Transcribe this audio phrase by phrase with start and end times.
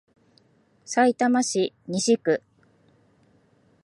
[0.83, 2.41] さいたま市西区